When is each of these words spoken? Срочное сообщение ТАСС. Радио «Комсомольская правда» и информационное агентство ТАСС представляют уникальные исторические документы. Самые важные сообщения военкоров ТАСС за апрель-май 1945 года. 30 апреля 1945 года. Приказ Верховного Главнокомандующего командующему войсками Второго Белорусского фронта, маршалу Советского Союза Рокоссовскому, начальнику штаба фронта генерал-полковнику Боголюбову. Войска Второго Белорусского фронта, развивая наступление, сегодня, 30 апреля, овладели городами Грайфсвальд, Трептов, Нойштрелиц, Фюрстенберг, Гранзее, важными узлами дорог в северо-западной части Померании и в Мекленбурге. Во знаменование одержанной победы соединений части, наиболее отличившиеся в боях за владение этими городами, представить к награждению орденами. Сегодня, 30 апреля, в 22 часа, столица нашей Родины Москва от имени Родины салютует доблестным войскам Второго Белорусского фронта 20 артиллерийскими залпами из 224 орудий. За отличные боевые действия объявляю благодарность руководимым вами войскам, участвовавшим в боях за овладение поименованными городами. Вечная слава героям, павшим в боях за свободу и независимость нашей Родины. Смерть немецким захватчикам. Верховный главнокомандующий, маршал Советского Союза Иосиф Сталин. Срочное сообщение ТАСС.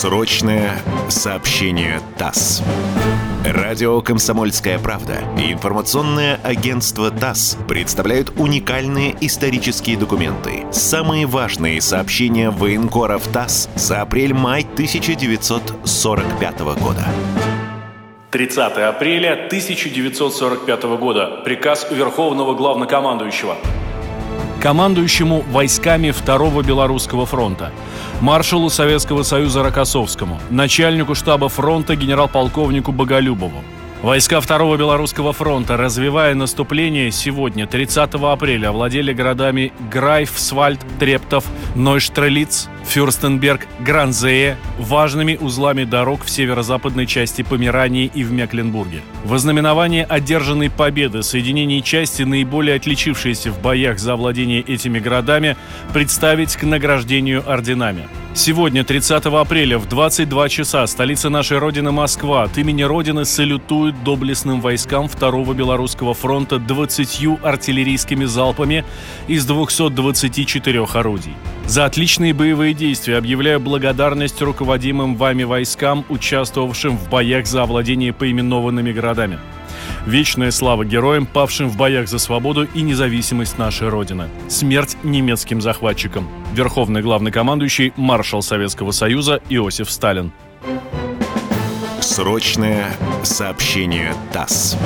Срочное 0.00 0.80
сообщение 1.10 2.00
ТАСС. 2.16 2.62
Радио 3.44 4.00
«Комсомольская 4.00 4.78
правда» 4.78 5.18
и 5.36 5.52
информационное 5.52 6.40
агентство 6.42 7.10
ТАСС 7.10 7.58
представляют 7.68 8.32
уникальные 8.38 9.14
исторические 9.20 9.98
документы. 9.98 10.64
Самые 10.72 11.26
важные 11.26 11.82
сообщения 11.82 12.48
военкоров 12.48 13.28
ТАСС 13.28 13.68
за 13.74 14.00
апрель-май 14.00 14.62
1945 14.62 16.60
года. 16.60 17.04
30 18.30 18.58
апреля 18.78 19.34
1945 19.34 20.82
года. 20.98 21.42
Приказ 21.44 21.86
Верховного 21.90 22.54
Главнокомандующего 22.54 23.58
командующему 24.60 25.40
войсками 25.50 26.10
Второго 26.10 26.62
Белорусского 26.62 27.24
фронта, 27.24 27.72
маршалу 28.20 28.68
Советского 28.68 29.22
Союза 29.22 29.62
Рокоссовскому, 29.62 30.38
начальнику 30.50 31.14
штаба 31.14 31.48
фронта 31.48 31.96
генерал-полковнику 31.96 32.92
Боголюбову. 32.92 33.64
Войска 34.02 34.40
Второго 34.40 34.78
Белорусского 34.78 35.34
фронта, 35.34 35.76
развивая 35.76 36.34
наступление, 36.34 37.10
сегодня, 37.10 37.66
30 37.66 38.14
апреля, 38.14 38.70
овладели 38.70 39.12
городами 39.12 39.74
Грайфсвальд, 39.92 40.80
Трептов, 40.98 41.44
Нойштрелиц, 41.76 42.70
Фюрстенберг, 42.84 43.66
Гранзее, 43.80 44.56
важными 44.78 45.36
узлами 45.38 45.84
дорог 45.84 46.24
в 46.24 46.30
северо-западной 46.30 47.04
части 47.04 47.42
Померании 47.42 48.10
и 48.14 48.24
в 48.24 48.32
Мекленбурге. 48.32 49.02
Во 49.26 49.36
знаменование 49.36 50.06
одержанной 50.06 50.70
победы 50.70 51.22
соединений 51.22 51.82
части, 51.82 52.22
наиболее 52.22 52.76
отличившиеся 52.76 53.52
в 53.52 53.60
боях 53.60 53.98
за 53.98 54.16
владение 54.16 54.62
этими 54.62 54.98
городами, 54.98 55.58
представить 55.92 56.56
к 56.56 56.62
награждению 56.62 57.44
орденами. 57.46 58.08
Сегодня, 58.32 58.84
30 58.84 59.26
апреля, 59.26 59.76
в 59.76 59.88
22 59.88 60.48
часа, 60.48 60.86
столица 60.86 61.30
нашей 61.30 61.58
Родины 61.58 61.90
Москва 61.90 62.44
от 62.44 62.56
имени 62.58 62.82
Родины 62.82 63.24
салютует 63.24 64.04
доблестным 64.04 64.60
войскам 64.60 65.08
Второго 65.08 65.52
Белорусского 65.52 66.14
фронта 66.14 66.60
20 66.60 67.42
артиллерийскими 67.42 68.26
залпами 68.26 68.84
из 69.26 69.44
224 69.46 70.84
орудий. 70.94 71.34
За 71.66 71.86
отличные 71.86 72.32
боевые 72.32 72.72
действия 72.72 73.16
объявляю 73.16 73.58
благодарность 73.58 74.40
руководимым 74.40 75.16
вами 75.16 75.42
войскам, 75.42 76.04
участвовавшим 76.08 76.96
в 76.96 77.10
боях 77.10 77.46
за 77.46 77.64
овладение 77.64 78.12
поименованными 78.12 78.92
городами. 78.92 79.40
Вечная 80.06 80.50
слава 80.50 80.84
героям, 80.84 81.26
павшим 81.26 81.68
в 81.68 81.76
боях 81.76 82.08
за 82.08 82.18
свободу 82.18 82.64
и 82.74 82.82
независимость 82.82 83.58
нашей 83.58 83.88
Родины. 83.88 84.28
Смерть 84.48 84.96
немецким 85.02 85.60
захватчикам. 85.60 86.28
Верховный 86.52 87.02
главнокомандующий, 87.02 87.92
маршал 87.96 88.42
Советского 88.42 88.92
Союза 88.92 89.40
Иосиф 89.48 89.90
Сталин. 89.90 90.32
Срочное 92.00 92.86
сообщение 93.22 94.14
ТАСС. 94.32 94.76